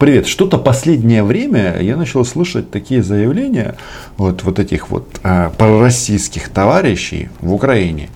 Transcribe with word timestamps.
Привет. 0.00 0.26
Что-то 0.26 0.56
последнее 0.56 1.22
время 1.22 1.78
я 1.82 1.94
начал 1.94 2.24
слышать 2.24 2.70
такие 2.70 3.02
заявления 3.02 3.76
вот, 4.16 4.42
вот 4.44 4.58
этих 4.58 4.88
вот 4.88 5.06
э, 5.22 5.50
пророссийских 5.58 6.48
товарищей 6.48 7.28
в 7.40 7.52
Украине, 7.52 8.08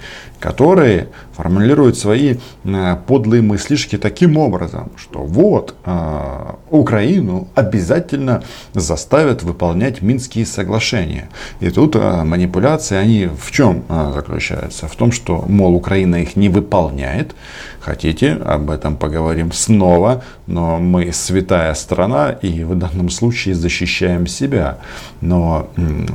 которые 0.44 1.08
формулируют 1.32 1.96
свои 1.96 2.36
э, 2.64 2.96
подлые 3.06 3.40
мыслишки 3.40 3.96
таким 3.96 4.36
образом, 4.36 4.90
что 4.94 5.20
вот 5.20 5.74
э, 5.86 6.54
Украину 6.68 7.48
обязательно 7.54 8.42
заставят 8.74 9.42
выполнять 9.42 10.02
Минские 10.02 10.44
соглашения. 10.44 11.30
И 11.60 11.70
тут 11.70 11.96
э, 11.96 12.24
манипуляции, 12.24 12.96
они 12.96 13.26
в 13.26 13.50
чем 13.52 13.84
заключаются? 13.88 14.86
В 14.86 14.94
том, 14.96 15.12
что, 15.12 15.46
мол, 15.48 15.74
Украина 15.74 16.16
их 16.16 16.36
не 16.36 16.50
выполняет. 16.50 17.34
Хотите, 17.80 18.32
об 18.32 18.68
этом 18.68 18.96
поговорим 18.96 19.50
снова, 19.50 20.22
но 20.46 20.78
мы 20.78 21.10
святая 21.12 21.72
страна 21.74 22.32
и 22.32 22.64
в 22.64 22.74
данном 22.74 23.08
случае 23.08 23.54
защищаем 23.54 24.26
себя. 24.26 24.76
Но 25.22 25.68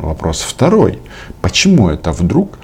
вопрос 0.04 0.42
второй. 0.42 1.00
Почему 1.42 1.90
это 1.90 2.12
вдруг 2.12 2.60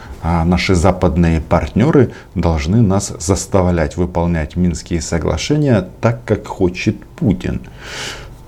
наши 0.46 0.76
западные 0.76 1.42
партнеры 1.42 2.12
должны 2.34 2.82
нас 2.82 3.14
заставлять 3.20 3.98
выполнять 3.98 4.56
Минские 4.56 5.02
соглашения 5.02 5.88
так, 6.02 6.24
как 6.26 6.48
хочет 6.48 7.04
Путин. 7.16 7.62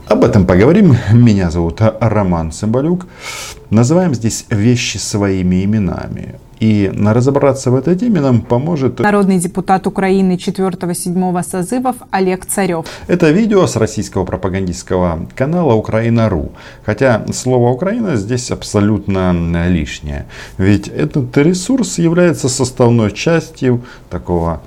Об 0.07 0.23
этом 0.23 0.45
поговорим. 0.45 0.95
Меня 1.11 1.51
зовут 1.51 1.81
Роман 1.81 2.51
Цымбалюк. 2.51 3.07
Называем 3.69 4.15
здесь 4.15 4.45
вещи 4.49 4.97
своими 4.97 5.65
именами. 5.65 6.39
И 6.59 6.89
на 6.93 7.13
разобраться 7.13 7.71
в 7.71 7.75
этой 7.75 7.95
теме 7.95 8.19
нам 8.19 8.41
поможет 8.41 8.99
народный 8.99 9.37
депутат 9.37 9.85
Украины 9.87 10.37
4-7 10.37 11.43
созывов 11.43 11.95
Олег 12.11 12.45
Царев. 12.45 12.85
Это 13.07 13.29
видео 13.29 13.67
с 13.67 13.75
российского 13.75 14.25
пропагандистского 14.25 15.27
канала 15.35 15.73
Украина.ру. 15.73 16.51
Хотя 16.85 17.25
слово 17.33 17.69
Украина 17.69 18.15
здесь 18.15 18.51
абсолютно 18.51 19.67
лишнее. 19.69 20.25
Ведь 20.57 20.87
этот 20.87 21.37
ресурс 21.37 21.99
является 21.99 22.49
составной 22.49 23.11
частью 23.11 23.83
такого 24.09 24.61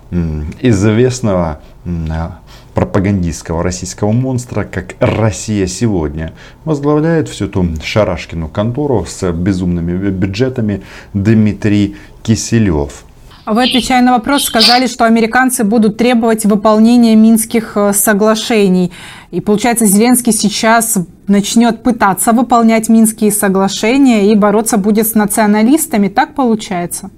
известного 0.60 1.60
пропагандистского 2.80 3.62
российского 3.62 4.10
монстра, 4.10 4.64
как 4.64 4.94
«Россия 5.00 5.66
сегодня», 5.66 6.32
возглавляет 6.64 7.28
всю 7.28 7.44
эту 7.44 7.62
шарашкину 7.84 8.48
контору 8.48 9.04
с 9.06 9.30
безумными 9.32 10.08
бюджетами 10.08 10.80
Дмитрий 11.12 11.96
Киселев. 12.22 13.04
Вы, 13.44 13.64
отвечая 13.64 14.00
на 14.00 14.12
вопрос, 14.12 14.44
сказали, 14.44 14.86
что 14.86 15.04
американцы 15.04 15.62
будут 15.62 15.98
требовать 15.98 16.46
выполнения 16.46 17.16
Минских 17.16 17.72
э, 17.76 17.92
соглашений. 17.92 18.92
И 19.30 19.42
получается, 19.42 19.84
Зеленский 19.84 20.32
сейчас 20.32 20.96
начнет 21.26 21.82
пытаться 21.82 22.32
выполнять 22.32 22.88
Минские 22.88 23.30
соглашения 23.30 24.32
и 24.32 24.36
бороться 24.36 24.78
будет 24.78 25.06
с 25.06 25.14
националистами. 25.14 26.08
Так 26.08 26.34
получается? 26.34 27.10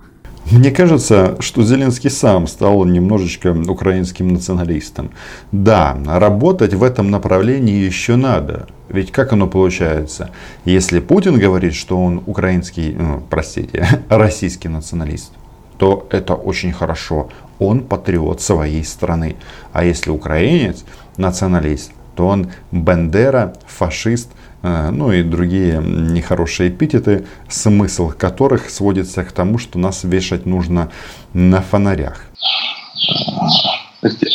Мне 0.53 0.70
кажется, 0.70 1.36
что 1.41 1.62
Зеленский 1.62 2.11
сам 2.11 2.47
стал 2.47 2.84
немножечко 2.84 3.56
украинским 3.67 4.28
националистом. 4.28 5.11
Да, 5.50 5.97
работать 6.05 6.75
в 6.75 6.83
этом 6.83 7.11
направлении 7.11 7.83
еще 7.83 8.17
надо. 8.17 8.67
Ведь 8.91 9.12
как 9.12 9.33
оно 9.33 9.47
получается? 9.47 10.30
Если 10.67 11.00
Путин 11.00 11.39
говорит, 11.39 11.73
что 11.73 11.98
он 11.98 12.23
украинский, 12.27 12.92
ну, 12.92 13.23
простите, 13.30 14.05
российский 14.11 14.69
националист, 14.69 15.33
то 15.78 16.06
это 16.11 16.34
очень 16.34 16.73
хорошо. 16.73 17.30
Он 17.58 17.80
патриот 17.80 18.42
своей 18.42 18.84
страны. 18.84 19.36
А 19.73 19.86
если 19.86 20.11
украинец, 20.11 20.84
националист, 21.17 21.92
то 22.14 22.27
он 22.27 22.50
Бендера, 22.70 23.55
фашист, 23.67 24.28
ну 24.62 25.12
и 25.12 25.22
другие 25.22 25.82
нехорошие 25.82 26.70
эпитеты, 26.70 27.27
смысл 27.48 28.10
которых 28.10 28.70
сводится 28.70 29.24
к 29.24 29.32
тому, 29.32 29.58
что 29.58 29.78
нас 29.78 30.05
вешать 30.05 30.46
нужно 30.46 30.90
на 31.33 31.61
фонарях. 31.61 32.24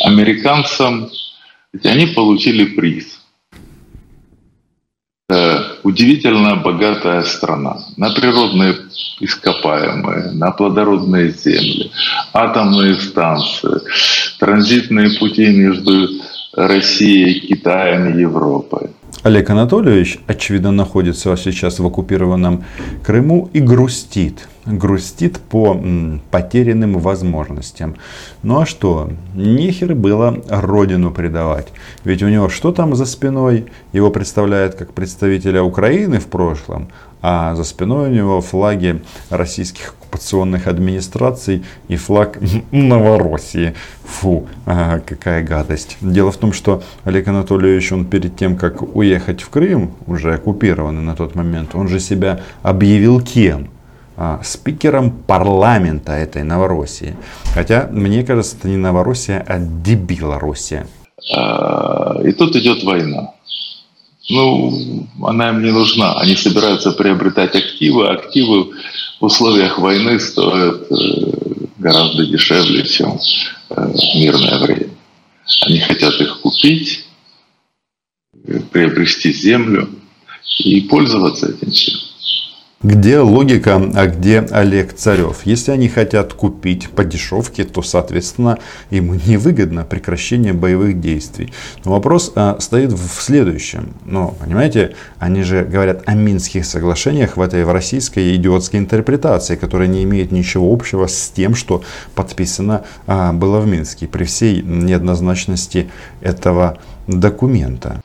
Американцам 0.04 1.10
они 1.84 2.06
получили 2.06 2.64
приз. 2.64 3.20
Удивительно 5.82 6.56
богатая 6.56 7.22
страна 7.22 7.78
на 7.96 8.10
природные 8.10 8.76
ископаемые, 9.20 10.32
на 10.32 10.50
плодородные 10.52 11.30
земли, 11.30 11.90
атомные 12.32 12.94
станции, 12.94 13.80
транзитные 14.38 15.18
пути 15.18 15.46
между 15.48 16.08
Россией, 16.54 17.40
Китаем, 17.40 18.18
Европой. 18.18 18.90
Олег 19.24 19.50
Анатольевич, 19.50 20.20
очевидно, 20.28 20.70
находится 20.70 21.36
сейчас 21.36 21.80
в 21.80 21.86
оккупированном 21.86 22.64
Крыму 23.02 23.50
и 23.52 23.58
грустит. 23.58 24.48
Грустит 24.64 25.38
по 25.38 25.80
потерянным 26.30 26.98
возможностям. 27.00 27.96
Ну 28.44 28.60
а 28.60 28.66
что? 28.66 29.10
Нехер 29.34 29.96
было 29.96 30.40
родину 30.48 31.10
предавать. 31.10 31.68
Ведь 32.04 32.22
у 32.22 32.28
него 32.28 32.48
что 32.48 32.70
там 32.70 32.94
за 32.94 33.06
спиной? 33.06 33.66
Его 33.92 34.10
представляют 34.10 34.76
как 34.76 34.92
представителя 34.92 35.62
Украины 35.62 36.20
в 36.20 36.26
прошлом, 36.26 36.88
а 37.20 37.56
за 37.56 37.64
спиной 37.64 38.10
у 38.10 38.12
него 38.12 38.40
флаги 38.40 39.02
российских 39.30 39.94
оккупационных 40.08 40.66
администраций 40.66 41.62
и 41.88 41.96
флаг 41.96 42.38
Новороссии. 42.72 43.74
Фу, 44.04 44.46
ага, 44.66 45.02
какая 45.06 45.42
гадость. 45.42 45.98
Дело 46.00 46.30
в 46.30 46.36
том, 46.36 46.52
что 46.52 46.82
Олег 47.04 47.28
Анатольевич, 47.28 47.92
он 47.92 48.04
перед 48.06 48.36
тем, 48.36 48.56
как 48.56 48.96
уехать 48.96 49.42
в 49.42 49.50
Крым, 49.50 49.90
уже 50.06 50.34
оккупированный 50.34 51.02
на 51.02 51.14
тот 51.14 51.34
момент, 51.34 51.74
он 51.74 51.88
же 51.88 52.00
себя 52.00 52.40
объявил 52.62 53.20
кем? 53.20 53.68
А, 54.16 54.40
спикером 54.42 55.10
парламента 55.10 56.12
этой 56.12 56.42
Новороссии. 56.42 57.14
Хотя, 57.54 57.88
мне 57.92 58.24
кажется, 58.24 58.56
это 58.58 58.68
не 58.68 58.76
Новороссия, 58.76 59.44
а 59.46 59.58
Дебилороссия. 59.60 60.86
А, 61.36 62.20
и 62.24 62.32
тут 62.32 62.56
идет 62.56 62.82
война. 62.82 63.30
Ну, 64.28 65.06
она 65.22 65.50
им 65.50 65.62
не 65.62 65.72
нужна. 65.72 66.14
Они 66.14 66.36
собираются 66.36 66.92
приобретать 66.92 67.54
активы. 67.54 68.08
Активы 68.08 68.74
в 69.20 69.24
условиях 69.24 69.78
войны 69.78 70.20
стоят 70.20 70.90
э, 70.90 70.94
гораздо 71.78 72.26
дешевле, 72.26 72.84
чем 72.84 73.18
э, 73.70 73.74
в 73.74 74.16
мирное 74.16 74.58
время. 74.58 74.90
Они 75.62 75.80
хотят 75.80 76.20
их 76.20 76.40
купить, 76.40 77.06
приобрести 78.70 79.32
землю 79.32 79.88
и 80.58 80.82
пользоваться 80.82 81.48
этим 81.48 81.70
всем. 81.70 82.07
Где 82.80 83.18
логика, 83.18 83.74
а 83.96 84.06
где 84.06 84.38
Олег 84.38 84.92
Царев? 84.92 85.40
Если 85.44 85.72
они 85.72 85.88
хотят 85.88 86.32
купить 86.32 86.88
по 86.90 87.02
дешевке, 87.02 87.64
то, 87.64 87.82
соответственно, 87.82 88.60
им 88.90 89.14
невыгодно 89.26 89.84
прекращение 89.84 90.52
боевых 90.52 91.00
действий. 91.00 91.52
Но 91.84 91.90
вопрос 91.90 92.30
а, 92.36 92.56
стоит 92.60 92.92
в 92.92 93.20
следующем. 93.20 93.94
Ну, 94.04 94.32
понимаете, 94.38 94.94
они 95.18 95.42
же 95.42 95.64
говорят 95.64 96.04
о 96.06 96.14
Минских 96.14 96.64
соглашениях 96.64 97.36
в 97.36 97.40
этой 97.40 97.64
в 97.64 97.72
российской 97.72 98.36
идиотской 98.36 98.78
интерпретации, 98.78 99.56
которая 99.56 99.88
не 99.88 100.04
имеет 100.04 100.30
ничего 100.30 100.72
общего 100.72 101.08
с 101.08 101.32
тем, 101.34 101.56
что 101.56 101.82
подписано 102.14 102.84
а, 103.08 103.32
было 103.32 103.58
в 103.58 103.66
Минске, 103.66 104.06
при 104.06 104.22
всей 104.22 104.62
неоднозначности 104.62 105.90
этого 106.20 106.78
документа. 107.08 108.00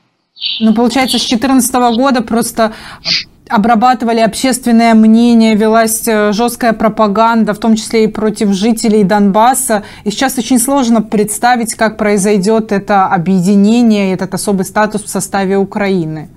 Ну, 0.60 0.74
получается, 0.74 1.20
с 1.20 1.28
2014 1.28 1.74
года 1.96 2.22
просто 2.22 2.74
обрабатывали 3.50 4.20
общественное 4.20 4.94
мнение, 4.94 5.56
велась 5.56 6.08
э, 6.08 6.32
жесткая 6.32 6.74
пропаганда, 6.74 7.54
в 7.54 7.60
том 7.60 7.76
числе 7.76 8.06
и 8.06 8.08
против 8.08 8.50
жителей 8.50 9.04
Донбасса. 9.04 9.84
И 10.04 10.12
сейчас 10.12 10.38
очень 10.38 10.60
сложно 10.60 11.02
представить, 11.02 11.76
как 11.76 11.98
произойдет 11.98 12.72
это 12.72 13.08
объединение, 13.08 14.14
этот 14.14 14.34
особый 14.34 14.66
статус 14.66 15.04
в 15.04 15.10
составе 15.10 15.58
Украины 15.58 16.30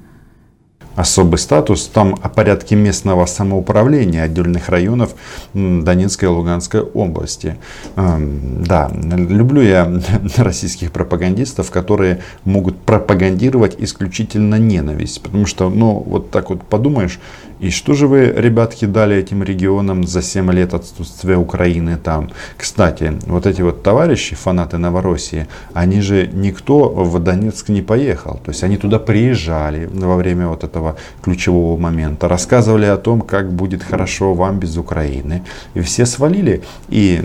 особый 0.97 1.39
статус, 1.39 1.87
там 1.87 2.17
о 2.23 2.29
порядке 2.29 2.75
местного 2.75 3.27
самоуправления 3.27 4.25
отдельных 4.25 4.69
районов 4.69 5.15
Донецкой 5.55 6.29
и 6.29 6.33
Луганской 6.33 6.81
области. 6.81 7.57
Эм, 7.97 8.65
да, 8.65 8.91
люблю 8.93 9.63
я 9.63 10.01
российских 10.37 10.91
пропагандистов, 10.91 11.71
которые 11.71 12.23
могут 12.45 12.79
пропагандировать 12.79 13.77
исключительно 13.79 14.57
ненависть. 14.57 15.23
Потому 15.23 15.47
что, 15.47 15.69
ну, 15.69 16.03
вот 16.07 16.31
так 16.31 16.51
вот 16.51 16.63
подумаешь, 16.63 17.21
и 17.59 17.71
что 17.71 17.95
же 17.95 18.07
вы, 18.07 18.27
ребятки, 18.37 18.85
дали 18.85 19.17
этим 19.17 19.43
регионам 19.43 20.07
за 20.07 20.21
7 20.21 20.53
лет 20.53 20.75
отсутствия 20.75 21.37
Украины 21.37 21.97
там? 21.97 22.31
Кстати, 22.59 23.15
вот 23.27 23.47
эти 23.47 23.63
вот 23.63 23.83
товарищи, 23.83 24.35
фанаты 24.37 24.77
Новороссии, 24.77 25.47
они 25.73 26.03
же 26.03 26.29
никто 26.33 26.91
в 26.91 27.19
Донецк 27.19 27.71
не 27.71 27.81
поехал. 27.81 28.41
То 28.45 28.51
есть 28.51 28.63
они 28.63 28.77
туда 28.77 28.99
приезжали 28.99 29.89
во 29.91 30.17
время 30.17 30.49
вот 30.49 30.65
этого 30.65 30.86
этого 30.87 30.97
ключевого 31.23 31.77
момента, 31.79 32.29
рассказывали 32.29 32.87
о 32.87 32.97
том, 32.97 33.21
как 33.21 33.53
будет 33.53 33.83
хорошо 33.83 34.35
вам 34.35 34.59
без 34.59 34.77
Украины. 34.77 35.43
И 35.75 35.81
все 35.81 36.07
свалили. 36.07 36.63
И 36.89 37.23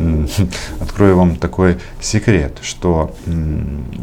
открою 0.81 1.18
вам 1.18 1.36
такой 1.36 1.78
секрет, 2.02 2.58
что 2.62 3.12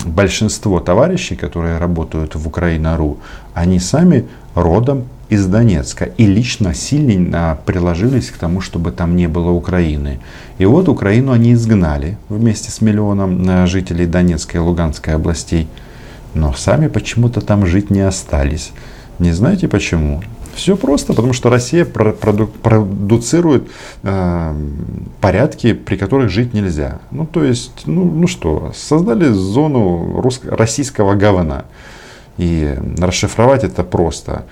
большинство 0.04 0.80
товарищей, 0.80 1.36
которые 1.36 1.78
работают 1.78 2.34
в 2.34 2.46
Украина.ру, 2.46 3.16
они 3.54 3.80
сами 3.80 4.24
родом 4.54 5.04
из 5.30 5.46
Донецка 5.46 6.04
и 6.04 6.26
лично 6.26 6.74
сильно 6.74 7.58
приложились 7.66 8.30
к 8.30 8.38
тому, 8.38 8.60
чтобы 8.60 8.92
там 8.92 9.16
не 9.16 9.28
было 9.28 9.50
Украины. 9.50 10.20
И 10.60 10.66
вот 10.66 10.88
Украину 10.88 11.32
они 11.32 11.52
изгнали 11.52 12.16
вместе 12.28 12.70
с 12.70 12.80
миллионом 12.80 13.48
э, 13.48 13.66
жителей 13.66 14.06
Донецкой 14.06 14.60
и 14.60 14.64
Луганской 14.64 15.14
областей. 15.14 15.66
Но 16.34 16.54
сами 16.54 16.88
почему-то 16.88 17.40
там 17.40 17.66
жить 17.66 17.90
не 17.90 18.00
остались. 18.00 18.72
Не 19.18 19.32
знаете 19.32 19.68
почему? 19.68 20.22
Все 20.54 20.76
просто, 20.76 21.12
потому 21.12 21.32
что 21.32 21.50
Россия 21.50 21.84
проду- 21.84 22.46
продуцирует 22.46 23.68
э, 24.02 24.54
порядки, 25.20 25.72
при 25.72 25.96
которых 25.96 26.30
жить 26.30 26.54
нельзя. 26.54 27.00
Ну, 27.10 27.26
то 27.26 27.44
есть, 27.44 27.86
ну, 27.86 28.04
ну 28.04 28.26
что, 28.26 28.72
создали 28.74 29.28
зону 29.28 30.20
российского 30.50 31.14
говна. 31.14 31.64
И 32.38 32.76
расшифровать 32.98 33.64
это 33.64 33.84
просто. 33.84 34.46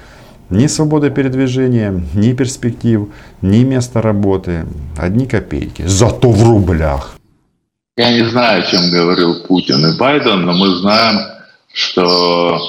Ни 0.50 0.68
свобода 0.68 1.10
передвижения, 1.10 2.02
ни 2.14 2.32
перспектив, 2.32 3.08
ни 3.42 3.64
места 3.64 4.00
работы. 4.00 4.64
Одни 4.96 5.26
копейки. 5.26 5.82
Зато 5.86 6.30
в 6.30 6.48
рублях. 6.48 7.16
Я 7.96 8.12
не 8.12 8.28
знаю, 8.28 8.62
о 8.62 8.66
чем 8.66 8.90
говорил 8.90 9.46
Путин 9.48 9.84
и 9.86 9.98
Байден, 9.98 10.42
но 10.42 10.52
мы 10.52 10.68
знаем, 10.76 11.18
что 11.72 12.60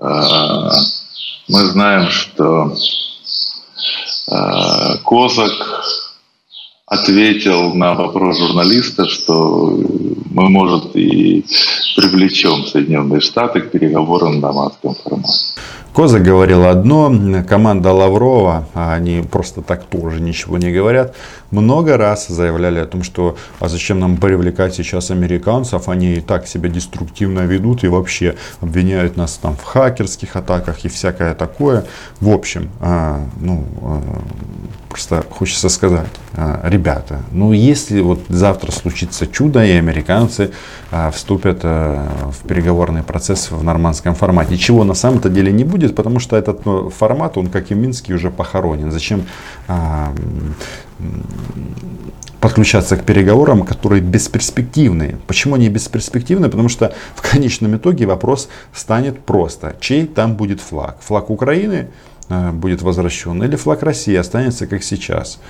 э, 0.00 0.68
мы 1.48 1.64
знаем, 1.66 2.08
что 2.10 2.74
э, 4.28 4.98
Козак 5.04 5.95
ответил 6.86 7.74
на 7.74 7.94
вопрос 7.94 8.38
журналиста, 8.38 9.08
что 9.08 9.76
мы, 10.30 10.48
может, 10.48 10.94
и 10.94 11.44
привлечем 11.96 12.64
Соединенные 12.64 13.20
Штаты 13.20 13.60
к 13.60 13.70
переговорам 13.72 14.36
на 14.36 14.48
дамасском 14.48 14.94
формате. 14.94 15.34
Коза 15.92 16.18
говорил 16.18 16.66
одно, 16.66 17.10
команда 17.48 17.90
Лаврова, 17.90 18.68
а 18.74 18.92
они 18.92 19.22
просто 19.22 19.62
так 19.62 19.84
тоже 19.86 20.20
ничего 20.20 20.58
не 20.58 20.70
говорят, 20.70 21.16
много 21.50 21.96
раз 21.96 22.28
заявляли 22.28 22.78
о 22.80 22.86
том, 22.86 23.02
что 23.02 23.36
а 23.60 23.68
зачем 23.68 23.98
нам 23.98 24.18
привлекать 24.18 24.74
сейчас 24.74 25.10
американцев, 25.10 25.88
они 25.88 26.16
и 26.16 26.20
так 26.20 26.46
себя 26.46 26.68
деструктивно 26.68 27.40
ведут 27.46 27.82
и 27.82 27.88
вообще 27.88 28.36
обвиняют 28.60 29.16
нас 29.16 29.38
там 29.38 29.56
в 29.56 29.64
хакерских 29.64 30.36
атаках 30.36 30.84
и 30.84 30.88
всякое 30.88 31.34
такое. 31.34 31.86
В 32.20 32.28
общем, 32.28 32.68
а, 32.80 33.26
ну, 33.40 33.64
а, 33.80 34.02
просто 34.96 35.22
хочется 35.28 35.68
сказать, 35.68 36.08
а, 36.32 36.60
ребята, 36.64 37.20
ну 37.30 37.52
если 37.52 38.00
вот 38.00 38.20
завтра 38.28 38.72
случится 38.72 39.26
чудо 39.26 39.62
и 39.62 39.72
американцы 39.72 40.52
а, 40.90 41.10
вступят 41.10 41.60
а, 41.64 42.30
в 42.32 42.48
переговорный 42.48 43.02
процесс 43.02 43.50
в 43.50 43.62
нормандском 43.62 44.14
формате, 44.14 44.56
чего 44.56 44.84
на 44.84 44.94
самом-то 44.94 45.28
деле 45.28 45.52
не 45.52 45.64
будет, 45.64 45.94
потому 45.94 46.18
что 46.18 46.36
этот 46.36 46.64
ну, 46.64 46.88
формат, 46.88 47.36
он 47.36 47.48
как 47.48 47.70
и 47.70 47.74
Минский 47.74 48.14
уже 48.14 48.30
похоронен. 48.30 48.90
Зачем 48.90 49.26
подключаться 52.40 52.96
к 52.96 53.04
переговорам, 53.04 53.64
которые 53.64 54.00
бесперспективные. 54.00 55.18
Почему 55.26 55.56
они 55.56 55.68
бесперспективные? 55.68 56.50
Потому 56.50 56.68
что 56.68 56.94
в 57.14 57.30
конечном 57.30 57.76
итоге 57.76 58.06
вопрос 58.06 58.48
станет 58.72 59.18
просто. 59.24 59.74
Чей 59.80 60.06
там 60.06 60.36
будет 60.36 60.60
флаг? 60.60 60.96
Флаг 61.00 61.28
Украины 61.28 61.88
будет 62.28 62.82
возвращен, 62.82 63.42
или 63.42 63.56
флаг 63.56 63.82
России 63.82 64.14
останется 64.14 64.66
как 64.66 64.82
сейчас. 64.82 65.40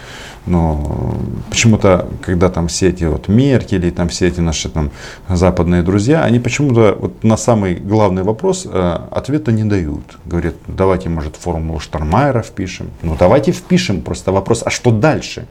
Но 0.47 1.17
почему-то, 1.51 2.09
когда 2.21 2.49
там 2.49 2.69
все 2.69 2.89
эти 2.89 3.05
вот 3.05 3.29
Меркели, 3.29 3.91
там 3.91 4.09
все 4.09 4.29
эти 4.29 4.41
наши 4.41 4.69
там 4.69 4.91
западные 5.29 5.83
друзья, 5.83 6.23
они 6.23 6.39
почему-то 6.39 6.97
вот 6.99 7.25
на 7.25 7.37
самый 7.37 7.75
главный 7.77 8.23
вопрос 8.23 8.67
э, 8.67 8.99
ответа 9.11 9.53
не 9.53 9.65
дают. 9.65 10.19
Говорят, 10.25 10.55
давайте, 10.67 11.09
может, 11.09 11.37
формулу 11.37 11.81
Штармайера 11.81 12.43
впишем. 12.43 12.91
Ну, 13.03 13.17
давайте 13.19 13.53
впишем. 13.53 14.03
Просто 14.03 14.33
вопрос, 14.33 14.63
а 14.65 14.71
что 14.71 14.91
дальше? 14.91 15.47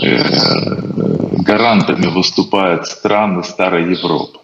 Э, 0.00 0.18
гарантами 1.42 2.06
выступают 2.06 2.86
страны 2.86 3.42
Старой 3.42 3.90
Европы. 3.90 4.38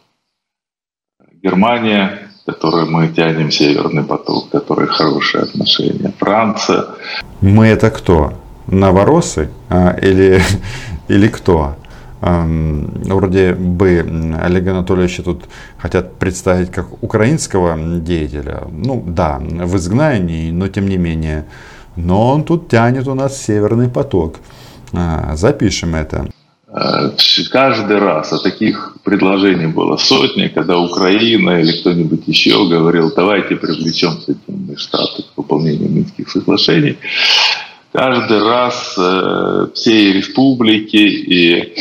Германия, 1.43 2.28
которой 2.49 2.87
мы 2.87 3.09
тянем 3.09 3.51
Северный 3.51 4.03
поток, 4.03 4.49
который 4.51 4.87
хорошие 4.87 5.43
отношения. 5.43 6.13
Франция. 6.19 6.85
Мы 7.43 7.67
это 7.67 7.91
кто? 7.91 8.33
Новоросы 8.67 9.51
а, 9.69 9.95
или, 10.03 10.41
или 11.09 11.29
кто? 11.29 11.77
Вроде 12.21 13.55
бы 13.55 14.35
Олега 14.43 14.71
Анатольевича 14.71 15.23
тут 15.23 15.45
хотят 15.79 16.17
представить 16.17 16.71
как 16.73 17.03
украинского 17.03 17.79
деятеля. 18.01 18.63
Ну 18.73 19.05
да, 19.07 19.39
в 19.41 19.77
изгнании, 19.77 20.51
но 20.51 20.69
тем 20.69 20.89
не 20.89 20.97
менее. 20.97 21.45
Но 21.97 22.33
он 22.33 22.45
тут 22.45 22.69
тянет 22.69 23.07
у 23.09 23.15
нас 23.15 23.41
Северный 23.41 23.89
поток. 23.89 24.37
А, 24.93 25.37
запишем 25.37 25.95
это. 25.95 26.29
Э, 26.71 27.11
каждый 27.51 27.99
раз, 27.99 28.33
а 28.33 28.39
таких 28.39 28.97
предложений 29.03 29.69
было 29.69 29.97
сотни, 29.97 30.49
когда 30.49 30.79
Украина 30.79 31.61
или 31.61 31.81
кто-нибудь 31.81 32.29
еще 32.29 32.69
говорил, 32.69 33.11
давайте 33.15 33.57
привлечем 33.57 34.21
Соединенные 34.21 34.77
Штаты 34.77 35.23
к 35.23 35.39
выполнению 35.39 35.91
Минских 35.91 36.29
соглашений, 36.29 36.99
каждый 37.93 38.41
раз 38.41 38.95
э, 38.99 39.69
все 39.75 40.13
республики 40.13 40.97
и, 40.97 41.75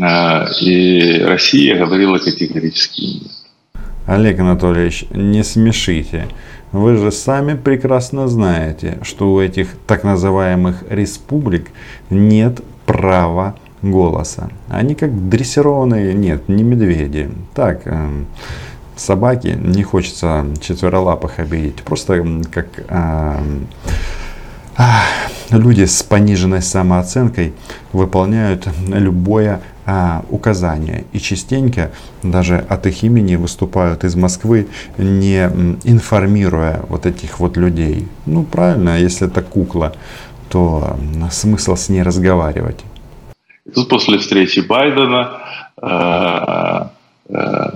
э, 0.00 0.46
и 0.62 1.22
Россия 1.22 1.76
говорила 1.76 2.16
категорически 2.16 3.00
нет. 3.02 3.32
Олег 4.06 4.40
Анатольевич, 4.40 5.04
не 5.10 5.44
смешите. 5.44 6.28
Вы 6.72 6.96
же 6.96 7.12
сами 7.12 7.56
прекрасно 7.56 8.26
знаете, 8.26 8.98
что 9.02 9.34
у 9.34 9.40
этих 9.40 9.68
так 9.86 10.02
называемых 10.02 10.84
республик 10.88 11.68
нет 12.08 12.62
права 12.86 13.56
голоса. 13.82 14.50
Они 14.68 14.94
как 14.94 15.28
дрессированные, 15.28 16.14
нет, 16.14 16.48
не 16.48 16.62
медведи. 16.62 17.30
Так, 17.54 17.82
э, 17.84 18.24
собаки, 19.00 19.58
не 19.60 19.82
хочется 19.82 20.46
четверолапых 20.60 21.38
обидеть. 21.38 21.82
Просто 21.82 22.24
как 22.52 22.66
э, 22.76 23.40
э, 24.78 24.82
люди 25.50 25.84
с 25.84 26.02
пониженной 26.02 26.62
самооценкой 26.62 27.54
выполняют 27.92 28.68
любое 28.86 29.60
э, 29.86 30.20
указание. 30.28 31.04
И 31.12 31.18
частенько 31.18 31.90
даже 32.22 32.58
от 32.58 32.86
их 32.86 33.02
имени 33.02 33.36
выступают 33.36 34.04
из 34.04 34.14
Москвы, 34.14 34.68
не 34.98 35.44
информируя 35.84 36.80
вот 36.88 37.06
этих 37.06 37.40
вот 37.40 37.56
людей. 37.56 38.06
Ну, 38.26 38.44
правильно, 38.44 38.98
если 38.98 39.26
это 39.26 39.42
кукла, 39.42 39.94
то 40.48 40.98
смысл 41.30 41.76
с 41.76 41.88
ней 41.88 42.02
разговаривать. 42.02 42.84
После 43.88 44.18
встречи 44.18 44.60
Байдена 44.60 45.42
э, 45.80 45.86
э, 47.28 47.70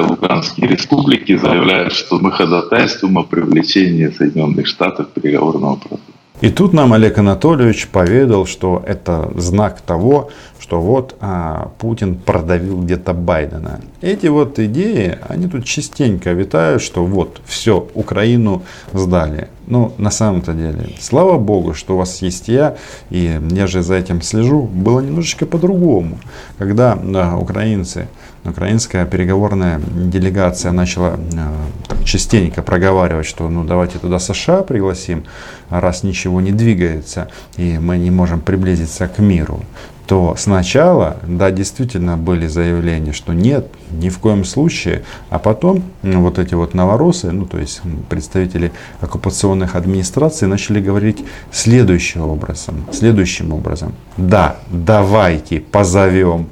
Луганские 0.00 0.68
республики 0.68 1.36
заявляют, 1.36 1.92
что 1.92 2.18
мы 2.18 2.32
ходатайствуем 2.32 3.18
о 3.18 3.22
привлечении 3.22 4.08
Соединенных 4.08 4.66
Штатов 4.66 5.08
к 5.08 5.12
переговорному 5.12 5.76
процессу. 5.76 6.01
И 6.42 6.50
тут 6.50 6.72
нам 6.72 6.92
Олег 6.92 7.18
Анатольевич 7.18 7.86
поведал, 7.86 8.46
что 8.46 8.82
это 8.84 9.30
знак 9.36 9.80
того, 9.80 10.30
что 10.58 10.80
вот 10.80 11.14
а, 11.20 11.70
Путин 11.78 12.16
продавил 12.16 12.82
где-то 12.82 13.12
Байдена. 13.14 13.80
Эти 14.00 14.26
вот 14.26 14.58
идеи, 14.58 15.18
они 15.28 15.46
тут 15.46 15.64
частенько 15.64 16.32
витают, 16.32 16.82
что 16.82 17.04
вот, 17.04 17.40
все, 17.46 17.86
Украину 17.94 18.64
сдали. 18.92 19.50
Ну, 19.68 19.92
на 19.98 20.10
самом-то 20.10 20.52
деле, 20.52 20.90
слава 20.98 21.38
богу, 21.38 21.74
что 21.74 21.94
у 21.94 21.98
вас 21.98 22.22
есть 22.22 22.48
я, 22.48 22.76
и 23.10 23.40
я 23.52 23.68
же 23.68 23.84
за 23.84 23.94
этим 23.94 24.20
слежу, 24.20 24.62
было 24.62 24.98
немножечко 24.98 25.46
по-другому. 25.46 26.18
Когда 26.58 26.96
да, 26.96 27.36
украинцы, 27.36 28.08
украинская 28.44 29.06
переговорная 29.06 29.80
делегация 29.80 30.72
начала 30.72 31.16
э, 31.16 32.04
частенько 32.04 32.62
проговаривать, 32.62 33.26
что 33.26 33.48
ну 33.48 33.64
давайте 33.64 33.98
туда 33.98 34.18
США 34.18 34.62
пригласим, 34.62 35.24
раз 35.70 36.02
ничего 36.02 36.40
не 36.40 36.52
двигается, 36.52 37.28
и 37.56 37.78
мы 37.78 37.98
не 37.98 38.10
можем 38.10 38.40
приблизиться 38.40 39.06
к 39.08 39.18
миру, 39.18 39.62
то 40.06 40.34
сначала, 40.36 41.18
да, 41.26 41.50
действительно 41.50 42.16
были 42.16 42.46
заявления, 42.48 43.12
что 43.12 43.32
нет, 43.32 43.68
ни 43.90 44.08
в 44.08 44.18
коем 44.18 44.44
случае, 44.44 45.04
а 45.30 45.38
потом 45.38 45.84
ну, 46.02 46.20
вот 46.20 46.38
эти 46.38 46.54
вот 46.54 46.74
новоросы, 46.74 47.30
ну, 47.30 47.46
то 47.46 47.58
есть 47.58 47.80
представители 48.08 48.72
оккупационных 49.00 49.76
администраций 49.76 50.48
начали 50.48 50.80
говорить 50.80 51.24
следующим 51.52 52.22
образом, 52.22 52.84
следующим 52.92 53.52
образом. 53.52 53.94
Да, 54.16 54.56
давайте 54.68 55.60
позовем 55.60 56.48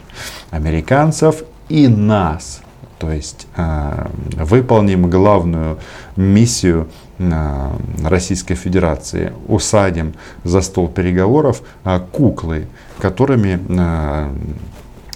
американцев 0.50 1.42
и 1.70 1.86
нас 1.88 2.60
То 2.98 3.10
есть 3.10 3.46
э, 3.56 4.06
выполним 4.34 5.08
главную 5.08 5.78
миссию 6.16 6.88
э, 7.18 7.70
Российской 8.04 8.56
Федерации. 8.56 9.32
Усадим 9.48 10.14
за 10.44 10.60
стол 10.60 10.88
переговоров 10.88 11.62
э, 11.84 12.00
куклы, 12.12 12.66
которыми 12.98 13.58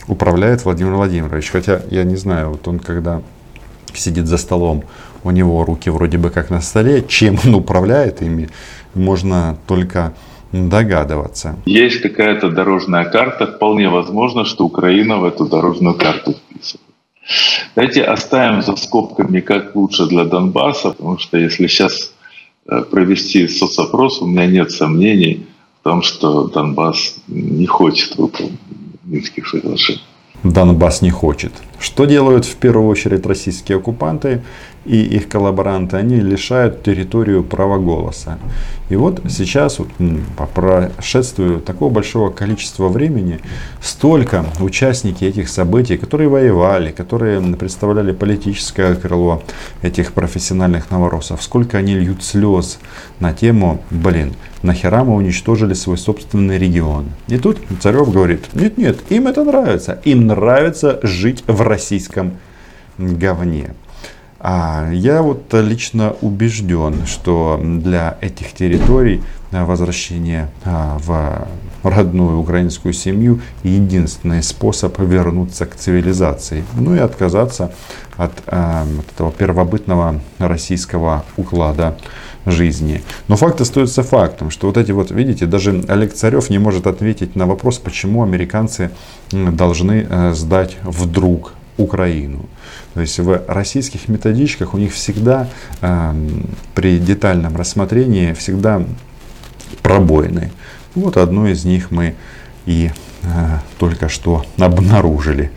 управляет 0.07 0.65
Владимир 0.65 0.93
Владимирович. 0.93 1.51
Хотя 1.51 1.83
я 1.91 2.05
не 2.05 2.17
знаю, 2.17 2.51
вот 2.51 2.69
он 2.69 2.79
когда 2.79 3.21
сидит 3.95 4.27
за 4.27 4.39
столом, 4.39 4.85
у 5.25 5.31
него 5.31 5.65
руки 5.65 5.91
вроде 5.91 6.19
бы 6.19 6.31
как 6.31 6.51
на 6.51 6.61
столе, 6.61 7.03
чем 7.03 7.39
он 7.45 7.55
управляет 7.55 8.23
ими, 8.23 8.49
можно 8.95 9.57
только 9.67 10.13
догадываться. 10.55 11.57
Есть 11.67 12.01
какая-то 12.01 12.51
дорожная 12.51 13.05
карта, 13.05 13.47
вполне 13.47 13.89
возможно, 13.89 14.45
что 14.45 14.65
Украина 14.65 15.19
в 15.19 15.25
эту 15.25 15.47
дорожную 15.47 15.95
карту 15.95 16.33
вписывает. 16.33 16.81
Давайте 17.75 18.03
оставим 18.03 18.63
за 18.63 18.77
скобками, 18.77 19.41
как 19.41 19.75
лучше 19.75 20.07
для 20.07 20.25
Донбасса, 20.25 20.91
потому 20.91 21.19
что 21.19 21.39
если 21.39 21.67
сейчас 21.67 22.13
э, 22.67 22.83
провести 22.83 23.49
соцопрос, 23.49 24.23
у 24.23 24.27
меня 24.27 24.47
нет 24.47 24.71
сомнений 24.71 25.47
в 25.81 25.85
том, 25.85 26.03
что 26.03 26.45
Донбасс 26.49 27.17
не 27.27 27.67
хочет 27.67 28.17
выполнить 28.17 28.61
Минских 29.05 29.49
соглашений. 29.49 30.03
Донбасс 30.45 31.03
не 31.03 31.11
хочет. 31.11 31.53
Что 31.81 32.05
делают 32.05 32.45
в 32.45 32.57
первую 32.57 32.89
очередь 32.89 33.27
российские 33.27 33.79
оккупанты 33.79 34.43
и 34.85 35.03
их 35.03 35.29
коллаборанты? 35.29 35.97
Они 35.97 36.17
лишают 36.17 36.83
территорию 36.83 37.43
права 37.43 37.79
голоса. 37.79 38.39
И 38.91 38.97
вот 38.97 39.23
сейчас, 39.29 39.79
вот, 39.79 39.89
по 40.37 40.47
прошествию 40.47 41.61
такого 41.61 41.91
большого 41.91 42.31
количества 42.31 42.89
времени, 42.89 43.41
столько 43.81 44.45
участники 44.61 45.25
этих 45.25 45.49
событий, 45.49 45.97
которые 45.97 46.29
воевали, 46.29 46.91
которые 46.91 47.41
представляли 47.57 48.13
политическое 48.13 48.95
крыло 48.95 49.43
этих 49.83 50.13
профессиональных 50.13 50.91
новоросов, 50.91 51.43
сколько 51.43 51.79
они 51.79 51.95
льют 51.95 52.23
слез 52.23 52.79
на 53.21 53.33
тему, 53.33 53.81
блин, 53.91 54.35
нахера 54.63 55.05
мы 55.05 55.15
уничтожили 55.15 55.75
свой 55.75 55.97
собственный 55.97 56.59
регион. 56.59 57.07
И 57.29 57.39
тут 57.39 57.59
Царев 57.81 58.13
говорит, 58.13 58.55
нет, 58.55 58.77
нет, 58.77 58.99
им 59.09 59.29
это 59.29 59.45
нравится, 59.45 60.01
им 60.05 60.27
нравится 60.27 61.01
жить 61.03 61.43
в 61.47 61.63
российском 61.63 62.33
говне. 62.99 63.71
А 64.47 64.91
я 64.93 65.23
вот 65.23 65.55
лично 65.55 66.17
убежден, 66.21 67.07
что 67.07 67.59
для 67.63 68.19
этих 68.21 68.53
территорий 68.53 69.23
возвращение 69.51 70.51
а, 70.67 70.99
в 70.99 71.49
родную 71.83 72.39
украинскую 72.39 72.93
семью 72.93 73.41
единственный 73.63 74.43
способ 74.43 74.99
вернуться 74.99 75.65
к 75.65 75.77
цивилизации. 75.77 76.63
Ну 76.75 76.95
и 76.95 76.99
отказаться 76.99 77.73
от, 78.19 78.33
а, 78.47 78.83
от 78.83 79.13
этого 79.15 79.33
первобытного 79.33 80.21
российского 80.39 81.25
уклада 81.39 81.97
жизни. 82.45 83.03
Но 83.29 83.37
факт 83.37 83.63
остается 83.63 84.03
фактом, 84.03 84.51
что 84.51 84.67
вот 84.67 84.77
эти 84.77 84.93
вот, 84.93 85.11
видите, 85.11 85.47
даже 85.47 85.85
Олег 85.89 86.13
Царев 86.13 86.51
не 86.51 86.59
может 86.59 86.87
ответить 86.87 87.35
на 87.35 87.47
вопрос, 87.47 87.79
почему 87.79 88.23
американцы 88.23 88.91
должны 89.31 90.07
э, 90.07 90.35
сдать 90.35 90.77
вдруг 90.83 91.55
Украину. 91.77 92.47
То 92.95 93.01
есть 93.01 93.19
в 93.19 93.43
российских 93.49 94.09
методичках 94.09 94.75
у 94.75 94.79
них 94.79 94.93
всегда 94.93 95.49
э, 95.81 96.15
при 96.75 96.99
детальном 96.99 97.57
рассмотрении 97.57 98.33
всегда 98.33 98.83
пробоины. 99.83 100.53
Вот 100.95 101.17
одну 101.17 101.47
из 101.47 101.65
них 101.65 101.91
мы 101.91 102.15
и 102.67 102.91
э, 103.23 103.27
только 103.79 104.09
что 104.09 104.45
обнаружили. 104.59 105.51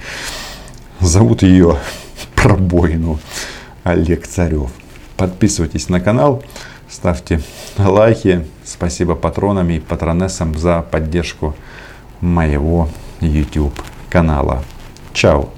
Зовут 0.99 1.43
ее 1.43 1.77
пробоину 2.35 3.19
Олег 3.83 4.27
Царев. 4.27 4.71
Подписывайтесь 5.15 5.89
на 5.89 5.99
канал, 5.99 6.43
ставьте 6.89 7.41
лайки. 7.77 8.45
Спасибо 8.65 9.15
патронам 9.15 9.69
и 9.69 9.79
патронессам 9.79 10.57
за 10.57 10.81
поддержку 10.81 11.55
моего 12.21 12.89
YouTube 13.21 13.79
канала. 14.09 14.63
Чао! 15.13 15.56